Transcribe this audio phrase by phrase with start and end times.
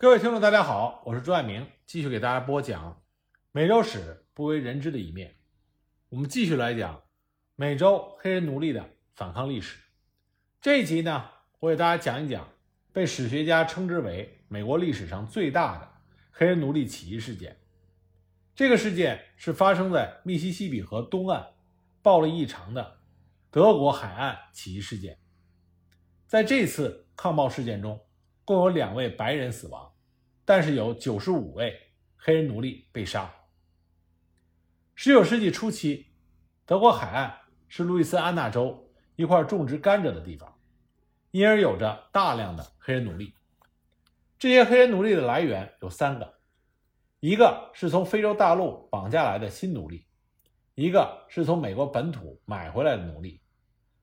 [0.00, 3.02] 各位听众，大家好，我是朱爱明，继续给大家播讲
[3.52, 5.36] 美洲史不为人知的一面。
[6.08, 7.02] 我们继续来讲
[7.54, 8.82] 美洲黑人奴隶的
[9.14, 9.78] 反抗历史。
[10.58, 11.28] 这一集呢，
[11.58, 12.48] 我给大家讲一讲
[12.94, 15.86] 被史学家称之为美国历史上最大的
[16.30, 17.60] 黑人奴隶起义事件。
[18.54, 21.46] 这个事件是发生在密西西比河东岸
[22.00, 23.00] 暴力异常的
[23.50, 25.18] 德国海岸起义事件。
[26.26, 28.00] 在这次抗暴事件中，
[28.46, 29.89] 共有两位白人死亡，
[30.44, 31.78] 但是有九十五位
[32.16, 33.32] 黑人奴隶被杀。
[34.94, 36.06] 十九世纪初期，
[36.66, 37.34] 德国海岸
[37.68, 40.58] 是路易斯安那州一块种植甘蔗的地方，
[41.30, 43.34] 因而有着大量的黑人奴隶。
[44.38, 46.40] 这些黑人奴隶的来源有三个：
[47.20, 50.06] 一个是从非洲大陆绑架来的新奴隶，
[50.74, 53.42] 一个是从美国本土买回来的奴隶，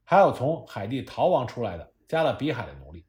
[0.04, 3.06] 还有从海地逃亡出来的加勒比海的奴隶。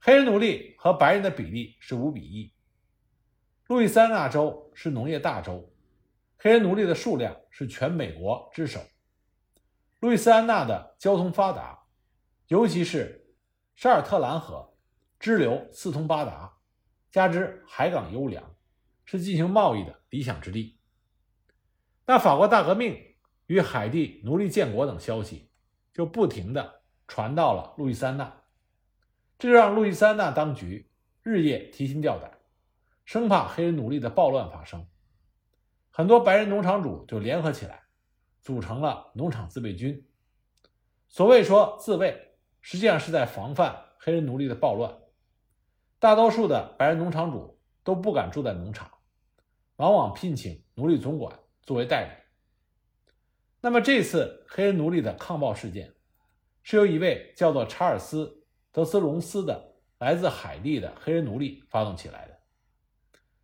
[0.00, 2.52] 黑人奴隶和白人的比例是五比一。
[3.66, 5.70] 路易斯安那州是农业大州，
[6.38, 8.80] 黑人奴隶的数量是全美国之首。
[10.00, 11.78] 路易斯安那的交通发达，
[12.46, 13.26] 尤其是
[13.74, 14.72] 沙尔特兰河
[15.18, 16.56] 支流四通八达，
[17.10, 18.54] 加之海港优良，
[19.04, 20.78] 是进行贸易的理想之地。
[22.06, 22.96] 那法国大革命
[23.46, 25.50] 与海地奴隶建国等消息
[25.92, 28.32] 就不停地传到了路易斯安那。
[29.38, 30.90] 这就让路易斯安那当局
[31.22, 32.38] 日夜提心吊胆，
[33.04, 34.84] 生怕黑人奴隶的暴乱发生。
[35.90, 37.82] 很多白人农场主就联合起来，
[38.40, 40.04] 组成了农场自卫军。
[41.06, 44.92] 所谓说自卫，实际上是在防范黑人奴隶的暴乱。
[46.00, 48.90] 大多数的白人农场主都不敢住在农场，
[49.76, 52.10] 往往聘请奴隶总管作为代理。
[53.60, 55.94] 那么这次黑人奴隶的抗暴事件，
[56.62, 58.37] 是由一位叫做查尔斯。
[58.78, 62.38] 德斯隆斯的来自海地的黑人奴隶发动起来的，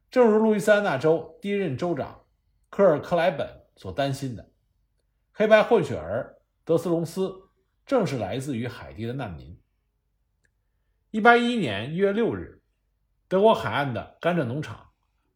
[0.09, 2.25] 正如路易斯安那州第一任州长
[2.71, 4.49] 科尔克莱本所担心的，
[5.33, 7.35] 黑白混血儿德斯隆斯
[7.85, 9.61] 正是来自于海地的难民。
[11.11, 12.63] 一八一一年一月六日，
[13.27, 14.91] 德国海岸的甘蔗农场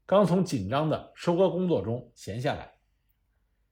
[0.07, 2.73] 刚从紧张的收割工作中闲下来，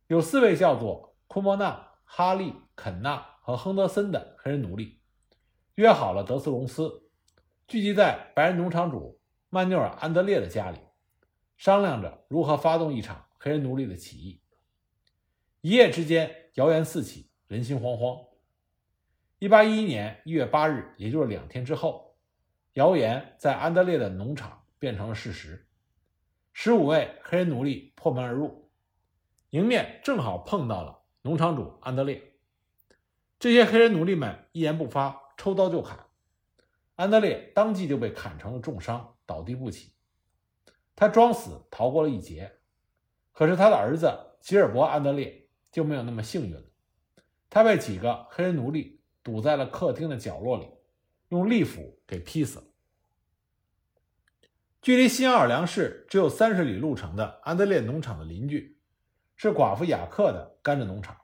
[0.09, 5.00] 有四位叫做库莫纳、哈利、肯纳和亨德森的黑人奴隶。
[5.76, 7.03] 约好了德斯隆斯，
[7.69, 9.20] 聚集在白人农场主
[9.50, 10.78] 曼纽尔·安德烈的家里，
[11.59, 14.41] 商量着如何发动一场黑人奴隶的起义。
[15.60, 18.26] 一夜之间，谣言四起，人心惶惶。
[19.38, 22.16] 一八一一年一月八日，也就是两天之后，
[22.72, 25.69] 谣言在安德烈的农场变成了事实。
[26.54, 28.70] 十五位黑人奴隶破门而入，
[29.50, 32.32] 迎面正好碰到了农场主安德烈。
[33.38, 35.25] 这些黑人奴隶们一言不发。
[35.36, 36.06] 抽刀就砍，
[36.94, 39.92] 安德烈当即就被砍成了重伤，倒地不起。
[40.94, 42.50] 他装死逃过了一劫，
[43.32, 44.10] 可是他的儿子
[44.41, 46.62] 吉尔伯·安德烈就没有那么幸运了。
[47.50, 50.69] 他被几个黑人奴隶堵在了客厅的角落里，
[51.28, 52.64] 用利斧给劈死了。
[54.80, 58.78] 距离新奥尔良市只有三十里路程的安德烈农场的邻居，
[59.36, 61.16] 是寡妇雅克的甘蔗农场，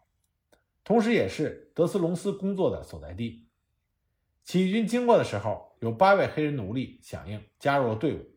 [0.84, 3.48] 同时也是德斯隆斯工作的所在地。
[4.44, 8.36] 起义军经过的时候，有八位黑人奴隶响应，加入了队伍，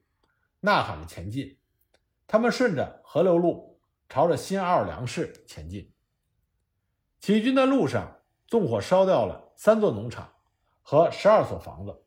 [0.60, 1.58] 呐喊着前进。
[2.28, 5.92] 他们顺着河流路，朝着新奥尔良市前进。
[7.20, 10.32] 起义军的路上，纵火烧掉了三座农场
[10.82, 12.04] 和十二所房子。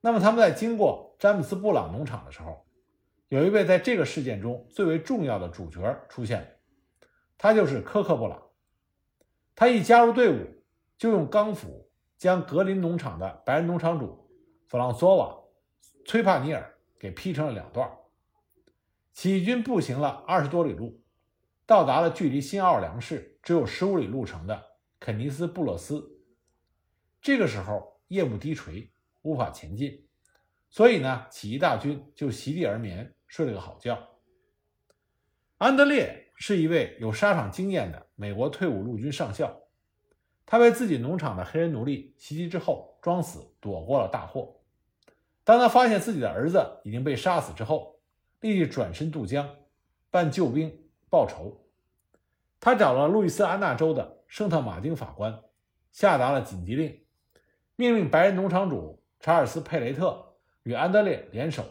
[0.00, 2.66] 那么他们在经过詹姆斯布朗农场的时候，
[3.28, 6.48] 有一位在这个事件中最为重要的主角出现了，
[7.36, 8.42] 他就是科克布朗。
[9.54, 10.64] 他一加入队伍，
[10.96, 11.83] 就用钢斧。
[12.24, 14.26] 将格林农场的白人农场主
[14.66, 15.26] 弗朗索瓦·
[16.08, 17.86] 崔帕尼尔给劈成了两段。
[19.12, 21.02] 起义军步行了二十多里路，
[21.66, 24.64] 到达了距离新奥尔良市只有十五里路程的
[24.98, 26.18] 肯尼斯布勒斯。
[27.20, 30.08] 这个时候夜幕低垂，无法前进，
[30.70, 34.02] 所以呢，起义大军就席地而眠，睡了个好觉。
[35.58, 39.60] 安德烈是一位有沙场经验的美国退伍陆军上校。
[40.46, 44.60] 他被自己农场的黑人奴隶袭击之后，装死躲过了大祸。
[45.42, 47.98] 当他发现自己的儿子已经被杀死之后，
[48.40, 49.48] 立即转身渡江，
[50.10, 50.70] 办救兵
[51.08, 51.66] 报仇。
[52.60, 55.42] 他找了路易斯安那州的圣特马丁法官，
[55.92, 57.04] 下达了紧急令，
[57.76, 61.64] 命令白人农场主查尔斯·佩雷特与安德烈联手，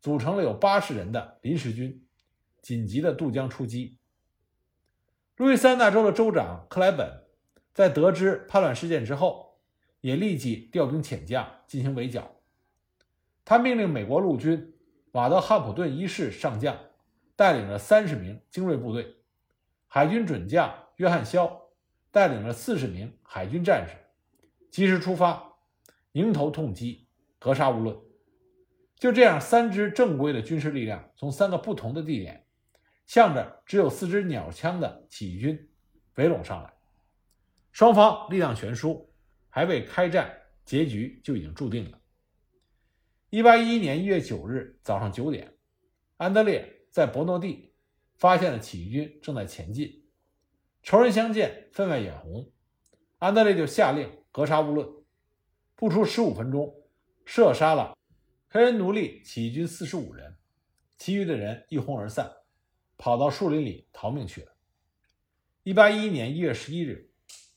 [0.00, 2.04] 组成了有八十人的临时军，
[2.62, 3.98] 紧急的渡江出击。
[5.36, 7.27] 路易斯安那州的州长克莱本。
[7.78, 9.56] 在得知叛乱事件之后，
[10.00, 12.28] 也立即调兵遣将进行围剿。
[13.44, 14.74] 他命令美国陆军
[15.12, 16.76] 瓦德汉普顿一世上将
[17.36, 19.14] 带领着三十名精锐部队，
[19.86, 21.68] 海军准将约翰肖
[22.10, 23.94] 带领着四十名海军战士，
[24.72, 25.52] 及时出发，
[26.10, 27.06] 迎头痛击，
[27.38, 27.96] 格杀勿论。
[28.96, 32.44] 就这样，三支正规的军事力量从三个不同的地点，
[33.06, 35.70] 向着只有四支鸟枪的起义军
[36.16, 36.72] 围拢上来。
[37.78, 39.08] 双方力量悬殊，
[39.48, 42.00] 还未开战，结局就已经注定了。
[43.30, 45.54] 一八一一年一月九日早上九点，
[46.16, 47.72] 安德烈在伯诺蒂
[48.16, 50.08] 发现了起义军正在前进，
[50.82, 52.50] 仇人相见，分外眼红。
[53.18, 54.88] 安德烈就下令格杀勿论，
[55.76, 56.74] 不出十五分钟，
[57.24, 57.96] 射杀了。
[58.48, 60.36] 黑人奴隶起义军四十五人，
[60.96, 62.28] 其余的人一哄而散，
[62.96, 64.56] 跑到树林里逃命去了。
[65.62, 67.07] 一八一一年一月十一日，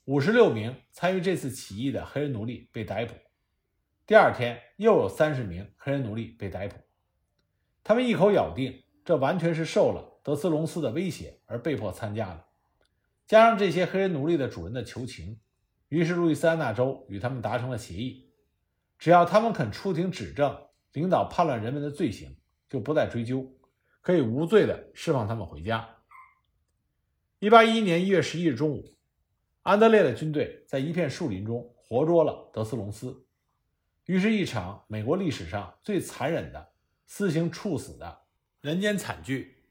[0.06, 3.14] 五十六名参与这次起义的黑人奴隶被逮捕。
[4.06, 6.76] 第二天，又有三十名黑人奴隶被逮捕。
[7.84, 12.46] 他们一口咬定，这完全是受了德斯隆斯的威胁而被迫参加的。
[13.28, 15.40] 加上这些黑人奴隶的主人的求情，
[15.90, 18.32] 于是路易斯安那州与他们达成了协议：
[18.98, 20.68] 只要他们肯出庭指证。
[20.94, 22.36] 领导叛乱人们的罪行
[22.68, 23.50] 就不再追究，
[24.02, 25.88] 可以无罪的释放他们回家。
[27.40, 28.84] 一八一一年一月十一日中午，
[29.64, 33.26] 安德烈的军队在一片树林中活捉了德斯隆斯，
[34.06, 36.74] 于是，一场美国历史上最残忍的
[37.06, 38.22] 私刑处死的
[38.62, 39.64] 人间惨剧。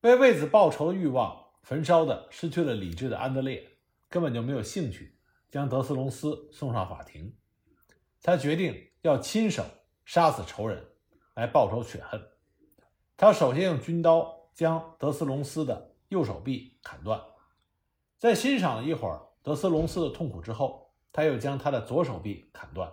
[0.00, 3.66] 为为此报仇的欲望焚烧的失去了理智的安德烈，
[4.08, 5.18] 根本就没有兴趣
[5.50, 7.34] 将德斯隆斯送上法庭。
[8.22, 9.64] 他决定要亲手。
[10.06, 10.86] 杀死仇人，
[11.32, 12.22] 来报仇雪恨。
[13.16, 17.18] 他首先用军刀将德斯隆斯的右手臂砍断，
[18.24, 22.90] 在欣赏了一会儿德斯隆斯的痛苦之后，他又将他的左手臂砍断，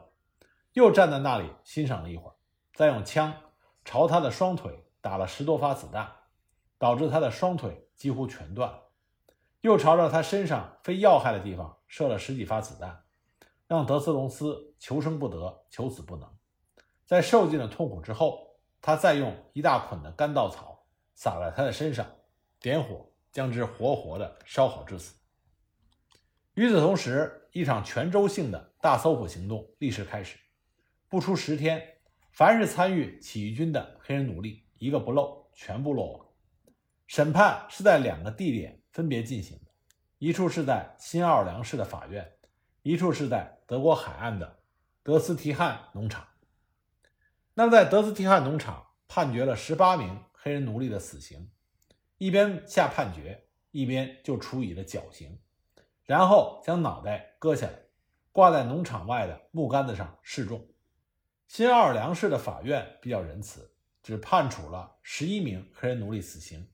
[0.74, 2.36] 又站在那里欣赏了一会儿，
[2.74, 3.34] 再用枪
[3.86, 6.12] 朝他的双腿打了十多发子弹，
[6.78, 8.78] 导致他的双腿几乎全断，
[9.62, 13.02] 又朝着他身上非要害的地方射了十几发子弹，
[13.68, 16.30] 让德斯隆斯求生不得，求死不能。
[17.06, 18.50] 在受尽了痛苦之后，
[18.82, 20.84] 他再用一大捆的干稻草
[21.16, 22.06] 撒在他的身上，
[22.60, 25.16] 点火将之活活的烧好致死。
[26.62, 30.38] 与此同时，一场全州性的大搜捕行动立时开始。
[31.10, 31.82] 不出十天，
[32.30, 36.28] 凡是参与起义军的黑人奴隶，一个不漏，全部落网。
[37.08, 39.72] 审判是在两个地点分别进行的，
[40.20, 42.32] 一处是在新奥尔良市的法院，
[42.84, 44.60] 一处是在德国海岸的
[45.02, 46.28] 德斯提汉农场。
[47.56, 51.50] 那么，在德斯提汉农场判决了十八名黑人奴隶的死刑，
[52.20, 55.40] 一边下判决，一边就处以了绞刑，
[56.12, 57.74] 然后将脑袋割下来，
[58.34, 60.68] 挂在农场外的木杆子上示众。
[61.48, 63.72] 新奥尔良市的法院比较仁慈，
[64.04, 66.68] 只判处了十一名黑人奴隶死刑，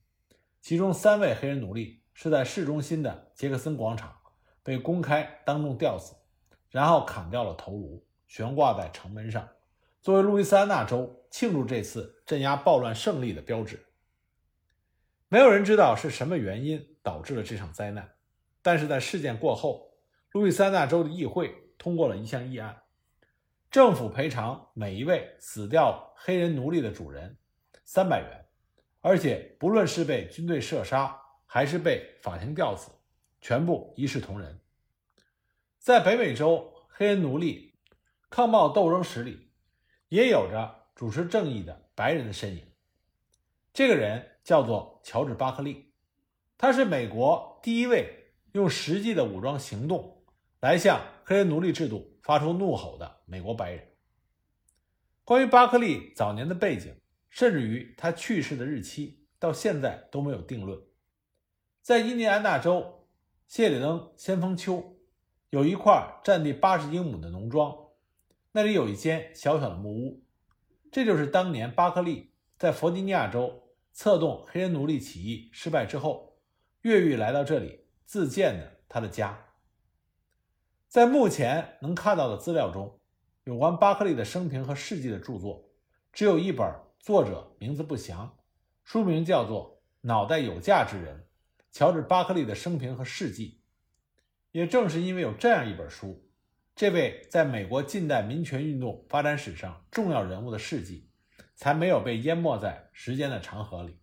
[0.60, 4.12] 其中三位黑人奴隶是在市中心的杰克森广场
[4.64, 6.16] 被公开当众吊死，
[6.72, 9.48] 然后砍掉了头颅，悬挂在城门上。
[10.02, 13.86] 作为路易斯安那州庆祝这次镇压暴乱胜利的标志，
[15.28, 18.17] 没有人知道是什么原因导致了这场灾难。
[18.68, 19.94] 但是在事件过后，
[20.34, 22.84] 路易斯安那州的议会通过了一项议案，
[23.72, 27.38] 政府赔偿每一位死掉黑人奴隶的主人
[27.86, 28.46] 三百元，
[29.00, 32.92] 而且不论是被军队射杀还是被法庭吊死，
[33.40, 34.60] 全部一视同仁。
[35.80, 37.80] 在北美洲黑人奴隶
[38.30, 39.48] 抗暴斗争史里。
[40.10, 42.66] 也有着主持正义的白人的身影。
[43.74, 45.94] 这个人叫做乔治·巴克利，
[46.58, 48.17] 他是美国第一位
[48.58, 50.24] 用实际的武装行动
[50.62, 53.88] 来向黑人奴隶制度发出怒吼的美国白人。
[55.24, 56.96] 关于巴克利早年的背景，
[57.30, 60.82] 甚至于他去世的日期，到现在都没有定论。
[61.84, 63.08] 在印第安纳州
[63.48, 64.98] 谢里登先锋丘，
[65.52, 67.72] 有一块占地八十英亩的农庄。
[68.54, 70.24] 那里有一间小小的木屋，
[70.92, 76.40] 这就是当年巴克利在弗吉尼亚州策动黑人奴隶起义失败之后，
[76.82, 79.38] 越狱来到这里自建的他的家。
[80.88, 83.02] 在目前能看到的资料中，
[83.44, 85.70] 有关巴克利的生平和事迹的著作
[86.14, 86.66] 只有一本，
[87.00, 88.38] 作者名字不详，
[88.86, 91.28] 书名叫做《脑袋有价之人：
[91.70, 93.62] 乔治·巴克利的生平和事迹》。
[94.52, 96.24] 也正是因为有这样一本书。
[96.74, 101.10] 这位在美国近代民权运动发展史上重要人物的事迹，
[101.56, 104.00] 才没有被淹没在时间的长河里。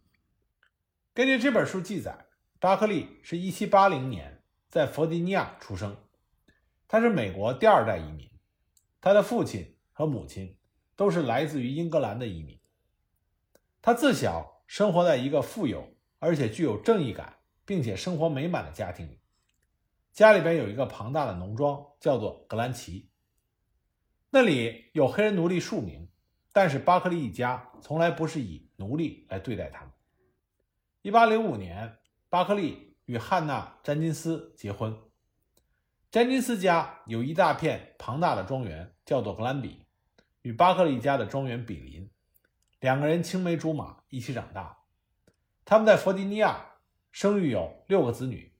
[1.14, 2.23] 根据这本书记载，
[2.64, 5.98] 巴克利是一七八零年在弗吉尼亚出生，
[6.88, 8.26] 他是美国第二代移民。
[9.02, 10.56] 他的父亲和母亲
[10.96, 12.58] 都是来自于英格兰的移民。
[13.82, 19.20] 他自小生活在一个富有而且具有正义感，并且生活美满的家庭里。
[20.10, 23.10] 家里边有一个庞大的农庄，叫做格兰奇。
[24.30, 26.08] 那里有黑人奴隶数名，
[26.50, 29.92] 但是巴克利一家从来不是以奴隶来对待他们。
[31.02, 31.98] 一八零五年，
[32.34, 34.98] 巴克利与汉娜·詹金斯结婚。
[36.10, 39.86] 詹金斯家有一大片庞大的庄园，叫做格兰比，
[40.42, 42.10] 与巴克利家的庄园比邻。
[42.80, 44.78] 两个人青梅竹马，一起长大。
[45.64, 46.72] 他们在弗吉尼亚
[47.12, 48.52] 生育有六个子女。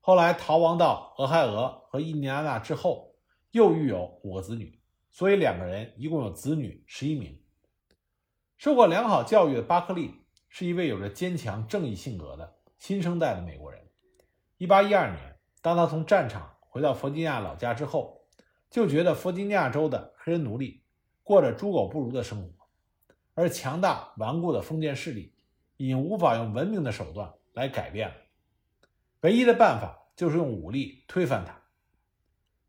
[0.00, 3.14] 后来逃亡到俄亥俄和印第安纳之后，
[3.52, 7.40] 又育有五个子女，所以两个人一共有子女十一名。
[8.56, 13.80] 受过良好教育的巴克利是一位有着坚强正义性格的新生代的美国人。
[14.58, 18.26] 一八一二年，当他从战场回到弗吉尼亚老家之后，
[18.68, 20.82] 就觉得弗吉尼亚州的黑人奴隶
[21.22, 22.66] 过着猪狗不如的生活，
[23.34, 25.32] 而强大顽固的封建势力
[25.76, 28.16] 已经无法用文明的手段来改变了。
[29.20, 31.56] 唯一的办法就是用武力推翻他。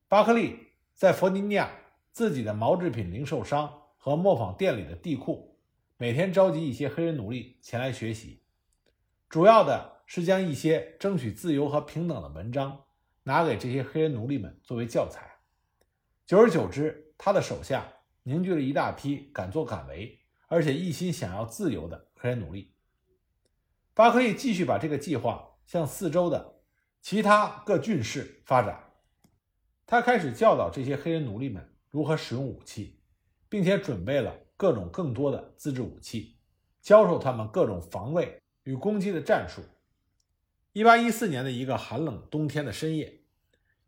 [0.07, 0.59] 巴克利
[0.93, 1.71] 在弗吉尼亚
[2.11, 5.57] 自己的毛制品零售商和磨坊店里的地库，
[5.97, 8.43] 每天召集一些黑人奴隶前来学习，
[9.27, 12.83] 主要的是将一些争取自由和平等的文章
[13.23, 15.39] 拿给这些黑人奴隶们作为教材。
[16.23, 17.91] 久而久之，他的手下
[18.21, 22.75] 凝聚了一大批敢作敢为，而且一心想要自由的黑人奴隶。
[23.95, 25.49] 巴克利继续把这个计划。
[25.65, 26.59] 向四周的
[27.01, 28.83] 其他各郡市发展，
[29.87, 33.01] 他开始教导这些黑人奴隶们如何使用武器，
[33.49, 36.37] 并且准备了各种更多的自制武器，
[36.83, 39.63] 教授他们各种防卫与攻击的战术。
[40.73, 43.21] 一八一四年的一个寒冷冬天的深夜，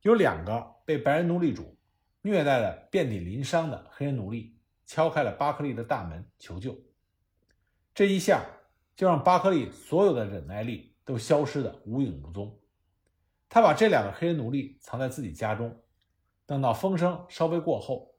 [0.01, 1.77] 有两个被白人奴隶主
[2.21, 6.75] 虐待的遍体鳞伤的黑人奴隶敲开了巴克利的大门求救。
[7.93, 8.45] 这一下
[8.95, 10.93] 就让巴克利所有的忍耐力。
[11.05, 12.59] 都消失的无影无踪。
[13.47, 15.83] 他把这两个黑人奴隶藏在自己家中，
[16.47, 18.15] 等到风声稍微过后，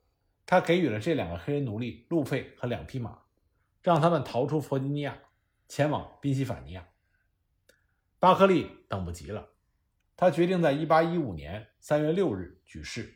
[0.46, 3.18] 他给予了这两个黑人奴隶路费和两匹马，
[3.82, 5.18] 让他们逃出弗吉尼亚，
[5.66, 6.86] 前往宾夕法尼亚。
[8.18, 9.48] 巴克利等不及了，
[10.16, 13.14] 他决定在1815年3月6日举事。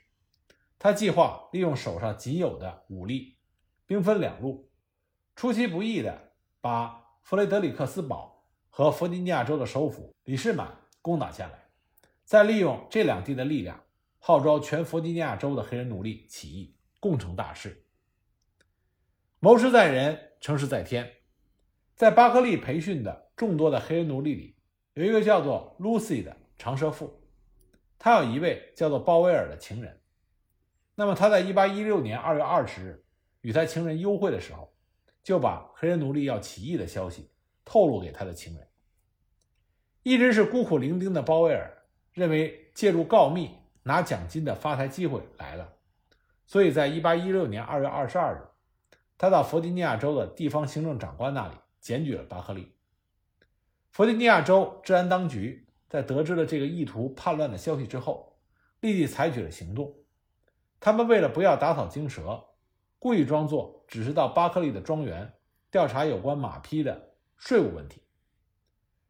[0.78, 3.37] 他计划利用手上仅有的武力，
[3.87, 4.71] 兵分两路，
[5.37, 8.30] 出其不意地把弗雷德里克斯堡。
[8.73, 11.69] 和弗吉尼亚州的首府里士满攻打下来，
[12.25, 13.83] 再利用这两地的力量，
[14.21, 17.85] 号召全弗吉尼亚州的黑人奴隶起义，共成大事。
[19.40, 21.16] 谋事在人，成事在天。
[21.97, 24.57] 在巴克利培训的众多的黑人奴隶里，
[24.95, 27.21] 有一个叫做 Lucy 的长舌妇，
[27.99, 30.01] 她有一位叫做鲍威尔的情人。
[30.95, 33.05] 那么他在1816年2月20日
[33.41, 34.71] 与他情人幽会的时候，
[35.23, 37.31] 就把黑人奴隶要起义的消息
[37.65, 38.67] 透露给他的情人。
[40.03, 41.71] 一直是孤苦伶仃的鲍威尔
[42.13, 43.51] 认为，借助告密
[43.83, 45.73] 拿奖金的发财机会来了，
[46.47, 48.49] 所以在1816年2月22日，
[49.17, 52.75] 他到弗吉尼亚州的地方行政长官那里检举了巴克利。
[53.91, 58.39] 弗吉尼亚州治安当局在得知了这个意图叛乱的消息之后，
[58.81, 59.93] 立即采取了行动。
[60.79, 62.45] 他们为了不要打草惊蛇，
[62.99, 65.35] 故意装作只是到巴克利的庄园
[65.71, 68.03] 调查有关马匹的税务问题。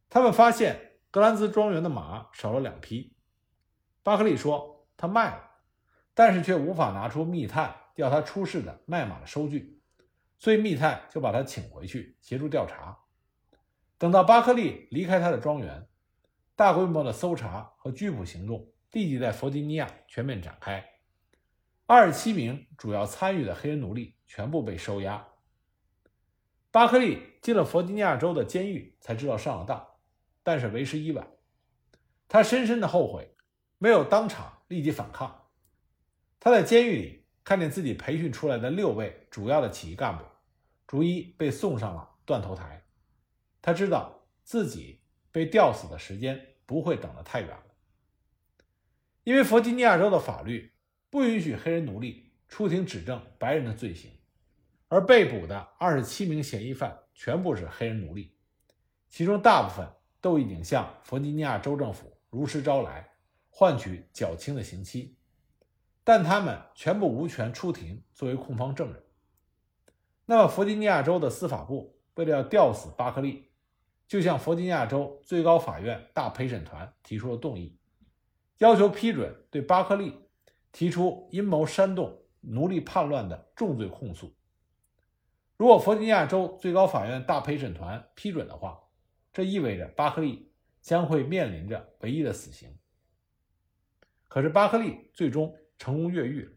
[0.09, 3.15] 他们发现格兰兹庄园的马少了两匹，
[4.03, 5.51] 巴克利说他卖了，
[6.15, 9.81] 但是却无法拿出密探要他出示的卖马的收据，
[10.39, 12.99] 所以密探就把他请回去协助调查。
[14.01, 15.87] 等到巴克利离开他的庄园，
[16.57, 20.83] 大规模的搜查和拘捕行动立即在弗吉尼亚全面展开，
[21.85, 25.29] 二十七名主要参与的黑人奴隶全部被收押。
[26.71, 29.87] 巴克利进了弗吉尼亚州的监狱，才知道上了当。
[30.43, 31.29] 但是为时已晚，
[32.27, 33.37] 他深深的后悔，
[33.77, 35.51] 没有当场立即反抗。
[36.41, 40.25] 他在监狱里看见自己培训出来的六位主要的起义干部，
[40.87, 42.80] 逐一被送上了断头台。
[43.63, 45.01] 他知道自己
[45.31, 47.65] 被吊死的时间不会等得太远了，
[49.25, 50.73] 因为弗吉尼亚州的法律
[51.09, 54.11] 不允许黑人奴隶出庭指证白人的罪行，
[54.89, 58.37] 而被捕的二十七名嫌疑犯全部是黑人奴隶，
[59.09, 59.89] 其中大部分。
[60.23, 63.11] 都已经向弗吉尼亚州政府如实招来，
[63.49, 65.17] 换取较轻的刑期，
[66.05, 69.03] 但他们全部无权出庭作为控方证人。
[70.27, 73.50] 那么，弗吉尼亚州的司法部为了要吊死巴克利，
[74.11, 77.79] 就向弗吉尼亚州最高法院大陪审团提出了动议，
[78.59, 80.13] 要求批准对巴克利
[80.73, 84.35] 提出阴谋煽动奴隶叛乱的重罪控诉，
[85.57, 88.81] 如果弗吉尼亚州最高法院大陪审团批准的话，
[89.33, 92.77] 这意味着巴克利将会面临着唯一的死刑。
[94.27, 96.53] 可是巴克利最终成功越狱了。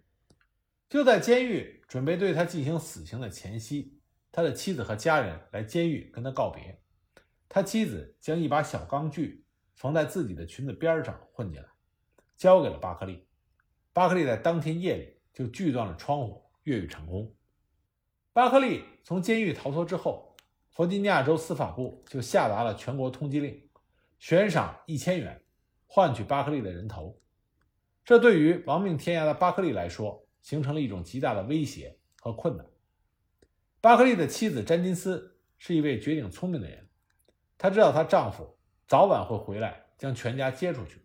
[0.89, 6.79] 就在监狱准备对他进行死刑的前夕，他的妻子和家人来监狱跟他告别。
[7.53, 9.45] 他妻子将一把小钢锯
[9.75, 11.67] 缝在自己的裙子边上混进来，
[12.35, 13.27] 交给了巴克利。
[13.93, 17.31] 巴克利在当天夜里就锯断了窗户，越狱成功。
[18.33, 20.35] 巴克利从监狱逃脱之后，
[20.71, 23.69] 弗吉尼亚州司法部就下达了全国通缉令，
[24.17, 25.39] 悬赏一千元
[25.85, 27.21] 换取巴克利的人头。
[28.03, 32.65] 这对于亡命天涯的巴克利来说，形成了一种极大的威胁和困难。
[33.79, 36.89] 巴克利的妻子詹金斯是一位绝顶聪明的人，
[37.63, 41.01] 她知道她丈夫早晚会回来将全家接出去，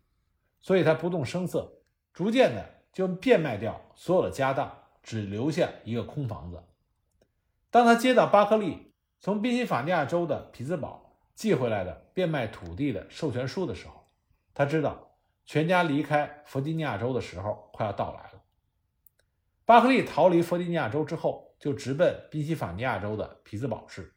[0.58, 1.72] 所以她不动声色，
[2.12, 6.60] 逐渐的就变卖掉所有的家当，只留下一个空房子。
[7.70, 14.04] 当她接到巴克利从宾夕法尼亚州的匹兹堡寄回来的变卖土地的授权书的时候，
[14.52, 15.04] 她知道。
[15.46, 18.42] 全家离开弗吉尼亚州的时候快要到来了。
[19.64, 24.12] 巴克利逃离弗吉尼亚州之后，就直奔宾夕法尼亚州的匹兹堡市，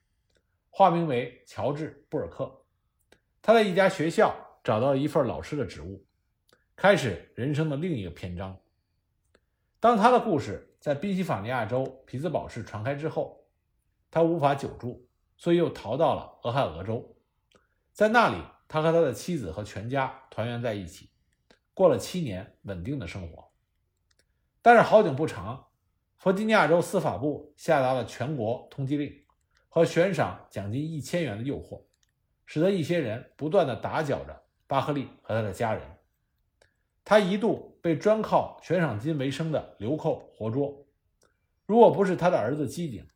[0.72, 2.64] 化名为乔治·布尔克。
[3.44, 6.04] 他在一家学校找到了一份老师的职务，
[6.76, 8.58] 开始人生的另一个篇章。
[9.80, 13.46] 当他的故事在宾夕法尼亚州匹兹堡市传开之后，
[14.10, 17.16] 他无法久住，所以又逃到了俄亥俄州，
[17.92, 21.12] 在那里，他和他的妻子和全家团圆在一起。
[21.74, 23.52] 过了七年稳定的生活，
[24.62, 25.68] 但是好景不长，
[26.18, 29.21] 弗吉尼亚州司法部下达了全国通缉令
[29.74, 31.82] 和悬赏奖金一千元的诱惑，
[32.46, 35.82] 使得一些人不断的打搅着巴克利和他的家人。
[37.06, 40.86] 他一度被专靠悬赏金为生的流寇活捉。
[41.66, 43.08] 如果不是他的儿子机警，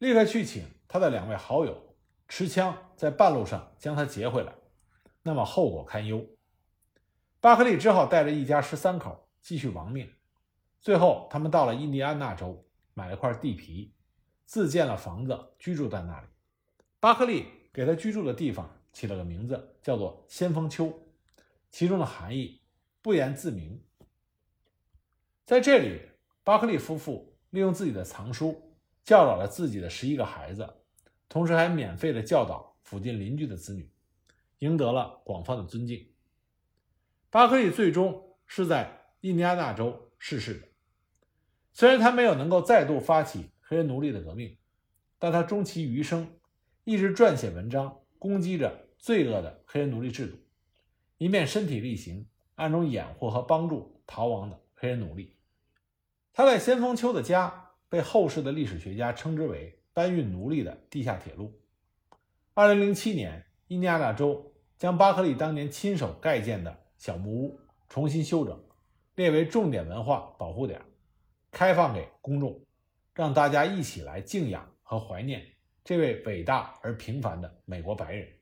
[0.00, 1.96] 立刻去请他的两位好友
[2.28, 4.52] 持枪在半路上将他劫回来，
[5.22, 6.26] 那么后果堪忧。
[7.40, 10.12] 巴克利只好带着一家十三口继续亡命。
[10.78, 13.94] 最后，他们到了印第安纳州，买了块地皮，
[14.52, 16.26] 自建了房子，居住在那里。
[17.00, 20.92] 巴克利给他居住的地方起了个名字，叫做“先锋丘”，
[21.72, 22.60] 其中的含义
[23.00, 23.82] 不言自明。
[25.46, 26.02] 在这里，
[26.44, 30.68] 巴克利夫妇利用自己的藏书教导了自己的十一个孩子，
[31.30, 33.90] 同时还免费的教导附近邻居的子女，
[34.58, 36.12] 赢得了广泛的尊敬。
[37.30, 40.68] 巴克利最终是在印第安纳州逝世的。
[41.72, 44.54] 虽然他没有能够再度发起黑人奴隶的革命，
[45.18, 46.28] 但他终其余生
[46.84, 50.36] 一直撰写文章攻击着罪恶的黑人奴隶制度，
[51.16, 55.34] 一面身体力行，暗中掩护和帮助逃亡的黑人奴隶。
[56.34, 61.58] 他在先锋丘的家被后世的历史学家称之为搬运奴隶的地下铁路。
[62.52, 66.78] 二零零七年，印第安纳州将巴克利当年亲手盖建的。
[66.98, 67.58] 小木屋
[67.88, 68.62] 重新修整，
[69.14, 70.82] 列为重点文化保护点，
[71.50, 72.60] 开放给公众，
[73.14, 75.44] 让大家一起来敬仰和怀念
[75.84, 78.41] 这位伟大而平凡的美国白人。